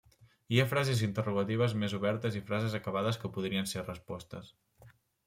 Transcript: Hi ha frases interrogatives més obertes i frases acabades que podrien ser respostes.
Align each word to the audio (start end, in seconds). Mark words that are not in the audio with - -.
Hi 0.53 0.59
ha 0.61 0.63
frases 0.69 1.01
interrogatives 1.07 1.75
més 1.83 1.95
obertes 1.97 2.39
i 2.39 2.41
frases 2.47 2.79
acabades 2.79 3.21
que 3.25 3.31
podrien 3.37 3.71
ser 3.73 3.85
respostes. 3.85 4.51